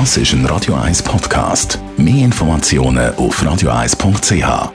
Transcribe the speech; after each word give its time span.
Das 0.00 0.16
ist 0.16 0.32
ein 0.32 0.44
Radio 0.46 0.74
1 0.74 1.04
Podcast. 1.04 1.78
Mehr 1.96 2.24
Informationen 2.24 3.14
auf 3.14 3.40
radio1.ch. 3.40 4.72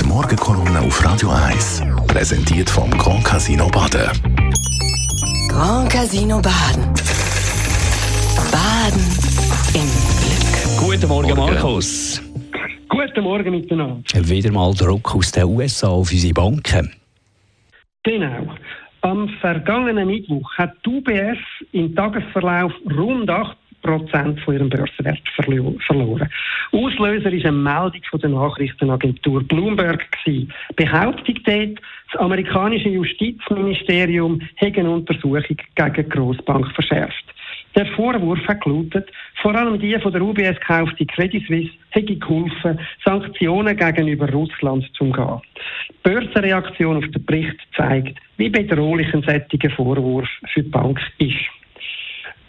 Die 0.00 0.04
Morgenkolumne 0.04 0.80
auf 0.80 1.04
Radio 1.04 1.30
1 1.30 1.84
präsentiert 2.08 2.68
vom 2.68 2.90
Grand 2.90 3.24
Casino 3.24 3.68
Baden. 3.68 4.10
Grand 5.48 5.88
Casino 5.88 6.42
Baden. 6.42 6.82
Baden 8.50 9.04
im 9.72 9.88
Glück. 10.18 10.76
Guten 10.76 11.06
Morgen, 11.06 11.36
Markus. 11.36 12.20
Guten 12.88 13.22
Morgen 13.22 13.50
miteinander. 13.52 14.02
Wieder 14.14 14.50
mal 14.50 14.74
Druck 14.74 15.14
aus 15.14 15.30
den 15.30 15.44
USA 15.44 15.86
auf 15.86 16.10
unsere 16.10 16.34
Banken. 16.34 16.92
Genau. 18.02 18.48
Am 19.06 19.28
vergangenen 19.40 20.08
Mittwoch 20.08 20.52
hat 20.54 20.84
die 20.84 20.90
UBS 20.90 21.38
im 21.70 21.94
Tagesverlauf 21.94 22.72
rund 22.92 23.30
8 23.30 23.56
Prozent 23.80 24.40
von 24.40 24.54
ihrem 24.54 24.68
Börsenwert 24.68 25.22
verloren. 25.86 26.28
Auslöser 26.72 27.32
ist 27.32 27.46
eine 27.46 27.56
Meldung 27.56 28.02
von 28.10 28.20
der 28.20 28.30
Nachrichtenagentur 28.30 29.44
Bloomberg 29.44 30.04
gewesen. 30.10 30.52
Behauptung 30.74 31.36
dort, 31.44 31.80
das 32.10 32.20
amerikanische 32.20 32.88
Justizministerium 32.88 34.40
hätte 34.56 34.80
eine 34.80 34.90
Untersuchung 34.90 35.44
gegen 35.44 35.94
die 35.94 36.08
Grossbank 36.08 36.66
verschärft. 36.72 37.25
Der 37.76 37.84
Vorwurf 37.88 38.40
hat 38.48 38.62
gelautet, 38.62 39.10
vor 39.42 39.54
allem 39.54 39.78
die 39.78 39.98
von 40.00 40.10
der 40.10 40.22
UBS 40.22 40.58
gekaufte 40.60 41.04
Credit 41.04 41.46
Suisse 41.46 41.72
hätte 41.90 42.16
geholfen, 42.16 42.80
Sanktionen 43.04 43.76
gegenüber 43.76 44.30
Russland 44.32 44.88
zu 44.94 45.04
umgehen. 45.04 45.42
Die 45.90 45.94
Börsenreaktion 46.02 46.96
auf 46.96 47.10
den 47.10 47.24
Bericht 47.26 47.56
zeigt, 47.76 48.18
wie 48.38 48.48
bedrohlich 48.48 49.12
ein 49.12 49.22
solcher 49.22 49.70
Vorwurf 49.76 50.28
für 50.54 50.62
die 50.62 50.70
Bank 50.70 50.98
ist. 51.18 51.36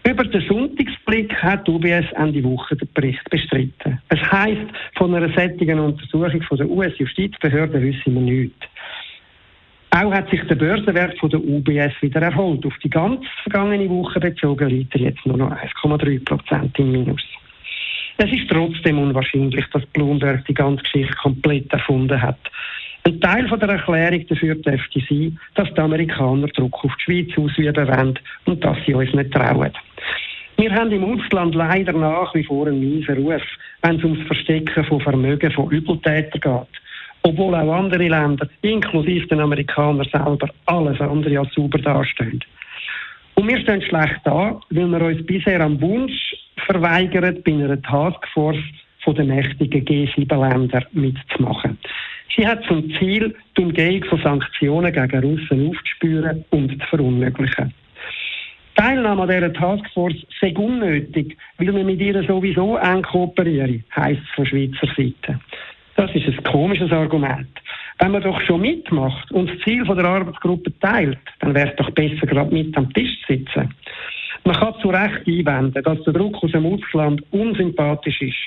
Über 0.10 0.24
den 0.24 0.48
Sonntagsblick 0.48 1.36
hat 1.44 1.68
die 1.68 1.72
UBS 1.72 2.10
Ende 2.16 2.42
Woche 2.46 2.78
den 2.78 2.88
Bericht 2.94 3.30
bestritten. 3.30 4.02
Es 4.08 4.32
heisst, 4.32 4.72
von 4.96 5.14
einer 5.14 5.34
sättigen 5.34 5.80
Untersuchung 5.80 6.42
von 6.44 6.58
der 6.58 6.70
US-Justizbehörde 6.70 7.82
wissen 7.82 8.14
wir 8.14 8.22
nichts. 8.22 8.56
Auch 9.98 10.14
hat 10.14 10.30
sich 10.30 10.44
der 10.44 10.54
Börsenwert 10.54 11.18
von 11.18 11.32
der 11.32 11.40
UBS 11.40 11.94
wieder 12.02 12.22
erholt. 12.22 12.64
Auf 12.68 12.78
die 12.84 12.90
ganz 12.90 13.26
vergangene 13.42 13.90
Woche 13.90 14.20
bezogen 14.20 14.70
liegt 14.70 14.94
er 14.94 15.02
jetzt 15.02 15.26
nur 15.26 15.38
noch 15.38 15.50
1,3 15.50 16.24
Prozent 16.24 16.78
im 16.78 16.92
Minus. 16.92 17.24
Es 18.18 18.32
ist 18.32 18.48
trotzdem 18.48 19.00
unwahrscheinlich, 19.00 19.66
dass 19.74 19.84
Bloomberg 19.88 20.46
die 20.46 20.54
ganze 20.54 20.84
Geschichte 20.84 21.16
komplett 21.16 21.74
erfunden 21.74 22.22
hat. 22.22 22.38
Ein 23.06 23.20
Teil 23.22 23.48
von 23.48 23.60
der 23.60 23.70
Erklärung 23.70 24.28
dafür 24.28 24.54
dürfte 24.56 25.02
sein, 25.10 25.40
dass 25.56 25.74
die 25.74 25.82
Amerikaner 25.82 26.48
Druck 26.50 26.86
auf 26.86 26.96
die 26.98 27.04
Schweiz 27.04 27.36
ausüben 27.36 27.88
wollen 27.88 28.20
und 28.46 28.64
dass 28.64 28.78
sie 28.86 28.94
uns 28.94 29.12
nicht 29.14 29.32
trauen. 29.32 29.72
Wir 30.58 30.72
haben 30.74 30.92
im 30.92 31.06
Ausland 31.06 31.56
leider 31.56 31.94
nach 31.94 32.36
wie 32.36 32.44
vor 32.44 32.68
einen 32.68 32.80
miesen 32.80 33.18
Ruf, 33.18 33.42
wenn 33.82 33.96
es 33.96 34.04
ums 34.04 34.28
Verstecken 34.28 34.86
von 34.86 35.02
Vermögen 35.02 35.52
von 35.52 35.72
Übeltätern 35.72 36.42
geht 36.42 36.82
obwohl 37.28 37.56
auch 37.56 37.74
andere 37.74 38.08
Länder, 38.08 38.48
inklusive 38.62 39.28
den 39.28 39.42
Amerikanern 39.42 40.08
selber, 40.12 40.50
alles 40.66 41.00
andere 41.02 41.40
als 41.40 41.54
sauber 41.54 41.78
dastehen. 41.78 42.40
Und 43.36 43.48
wir 43.48 43.60
stehen 43.60 43.82
schlecht 43.82 44.22
da, 44.24 44.60
weil 44.70 44.88
wir 44.88 45.02
uns 45.02 45.26
bisher 45.26 45.62
am 45.62 45.80
Wunsch 45.82 46.36
verweigern, 46.66 47.42
bei 47.46 47.52
einer 47.52 47.82
Taskforce 47.82 48.64
von 49.04 49.16
den 49.16 49.28
mächtigen 49.28 49.86
G7-Ländern 49.86 50.86
mitzumachen. 50.94 51.78
Sie 52.36 52.48
hat 52.48 52.64
zum 52.66 52.90
Ziel, 52.98 53.36
die 53.58 53.62
Umgehung 53.62 54.04
von 54.06 54.22
Sanktionen 54.22 54.94
gegen 54.94 55.24
Russen 55.24 55.70
aufzuspüren 55.70 56.46
und 56.52 56.72
zu 56.72 56.88
verunmöglichen. 56.88 57.74
Teilnahme 58.76 59.24
an 59.24 59.30
dieser 59.30 59.54
Taskforce 59.54 60.26
sei 60.40 60.54
unnötig, 60.56 61.38
weil 61.58 61.76
wir 61.76 61.84
mit 61.84 62.00
ihr 62.00 62.24
sowieso 62.24 62.78
eng 62.78 63.02
kooperieren, 63.02 63.84
heisst 63.96 64.22
es 64.22 64.36
von 64.36 64.46
Schweizer 64.46 64.88
Seite. 64.96 65.40
Das 65.98 66.14
ist 66.14 66.28
ein 66.28 66.44
komisches 66.44 66.92
Argument. 66.92 67.48
Wenn 67.98 68.12
man 68.12 68.22
doch 68.22 68.40
schon 68.42 68.62
mitmacht 68.62 69.32
und 69.32 69.50
das 69.50 69.58
Ziel 69.64 69.84
der 69.84 70.06
Arbeitsgruppe 70.06 70.72
teilt, 70.80 71.18
dann 71.40 71.56
wäre 71.56 71.70
es 71.70 71.76
doch 71.76 71.90
besser, 71.90 72.28
gerade 72.28 72.54
mit 72.54 72.78
am 72.78 72.94
Tisch 72.94 73.20
zu 73.26 73.34
sitzen. 73.34 73.74
Man 74.46 74.56
kann 74.56 74.76
zu 74.80 74.90
Recht 74.90 75.28
einwenden, 75.28 75.84
dass 75.84 76.04
der 76.04 76.14
Druck 76.14 76.44
aus 76.44 76.52
dem 76.52 76.68
Ausland 76.68 77.24
unsympathisch 77.32 78.22
ist. 78.22 78.38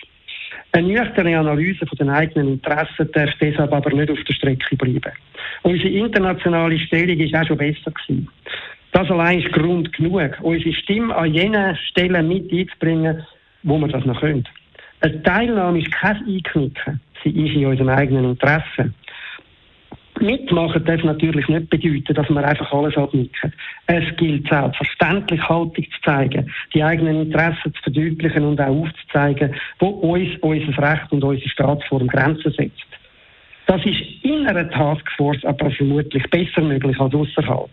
Eine 0.73 0.87
nüchterne 0.87 1.37
Analyse 1.37 1.85
von 1.85 1.99
den 1.99 2.11
eigenen 2.11 2.53
Interessen 2.53 3.11
darf 3.13 3.31
deshalb 3.41 3.73
aber 3.73 3.93
nicht 3.95 4.13
auf 4.13 4.23
der 4.23 4.35
Strecke 4.35 4.77
bleiben. 4.77 5.13
Unsere 5.63 5.89
internationale 5.89 6.79
Stellung 6.79 7.19
ist 7.19 7.35
auch 7.35 7.45
schon 7.45 7.59
besser 7.59 7.91
gewesen. 7.91 8.29
Das 8.93 9.11
allein 9.11 9.41
ist 9.41 9.53
Grund 9.53 9.93
genug, 9.93 10.39
unsere 10.43 10.73
Stimme 10.75 11.15
an 11.17 11.35
jenen 11.35 11.77
Stellen 11.77 12.29
mit 12.29 12.53
einzubringen, 12.53 13.27
wo 13.65 13.79
wir 13.79 13.89
das 13.89 14.05
noch 14.05 14.21
können. 14.21 14.47
Eine 15.01 15.23
Teilnahme 15.23 15.81
ist 15.81 15.93
kein 15.93 16.17
Einknicken 16.27 17.01
sie 17.23 17.31
ist 17.31 17.55
in 17.55 17.67
unserem 17.67 17.89
eigenen 17.89 18.25
Interesse. 18.31 18.93
Mitmachen 20.21 20.85
darf 20.85 21.03
natürlich 21.03 21.49
nicht 21.49 21.71
bedeuten, 21.71 22.13
dass 22.15 22.29
man 22.29 22.45
einfach 22.45 22.71
alles 22.73 22.97
abnicken. 22.97 23.55
Es 23.87 24.05
gilt 24.17 24.47
selbstverständlich 24.49 25.41
Haltung 25.49 25.85
zu 25.85 26.01
zeigen, 26.05 26.51
die 26.75 26.85
eigenen 26.85 27.23
Interessen 27.23 27.73
zu 27.75 27.83
verdeutlichen 27.85 28.45
und 28.45 28.61
auch 28.61 28.67
aufzuzeigen, 28.67 29.55
wo 29.79 29.87
uns 29.87 30.29
unser 30.43 30.83
Recht 30.83 31.11
und 31.11 31.25
unsere 31.25 31.49
Staatsform 31.49 32.07
Grenzen 32.09 32.53
setzt. 32.53 32.87
Das 33.67 33.81
ist 33.87 34.01
in 34.23 34.47
einer 34.47 34.69
Taskforce 34.69 35.45
aber 35.45 35.71
vermutlich 35.71 36.29
besser 36.29 36.61
möglich 36.61 37.01
als 37.01 37.15
außerhalb. 37.15 37.71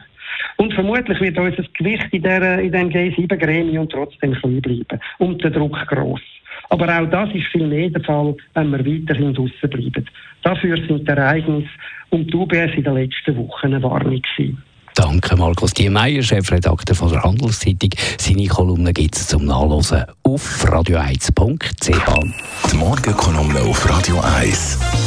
Und 0.56 0.74
vermutlich 0.74 1.20
wird 1.20 1.38
unser 1.38 1.64
Gewicht 1.74 2.08
in, 2.12 2.22
der, 2.22 2.60
in 2.60 2.72
dem 2.72 2.90
G7-Gremium 2.90 3.90
trotzdem 3.90 4.34
klein 4.34 4.62
bleiben 4.62 5.02
und 5.18 5.44
der 5.44 5.52
Druck 5.52 5.78
gross. 5.88 6.22
Aber 6.70 7.00
auch 7.00 7.10
das 7.10 7.30
ist 7.34 7.48
viel 7.52 7.68
mehr 7.68 7.90
der 7.90 8.04
Fall, 8.04 8.36
wenn 8.54 8.72
wir 8.72 8.80
weiterhin 8.80 9.34
draussen 9.34 9.70
bleiben. 9.70 10.06
Dafür 10.44 10.78
sind 10.78 11.08
die 11.08 11.08
Ereignisse 11.08 11.70
um 12.10 12.26
die 12.26 12.36
UBS 12.36 12.74
in 12.76 12.84
den 12.84 12.96
letzten 12.96 13.38
Wochen 13.38 13.68
eine 13.68 13.84
Warnung 13.84 14.22
gewesen. 14.22 14.62
Danke, 14.96 15.36
Markus 15.36 15.74
Diemeyer, 15.74 16.24
Chefredakteur 16.24 16.96
von 16.96 17.12
der 17.12 17.22
Handelszeitung. 17.22 17.92
Seine 18.18 18.48
Kolumne 18.48 18.94
gibt 18.94 19.16
es 19.16 19.28
zum 19.28 19.46
Nachlesen 19.46 20.06
auf 20.24 20.66
radio1.ch. 20.66 22.72
Die 22.72 22.78
Morgenkolumne 22.78 23.62
auf 23.62 23.88
Radio 23.88 24.20
1. 24.20 25.07